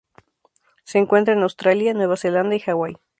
[0.83, 2.97] Se encuentra en Australia, Nueva Zelanda y Hawai.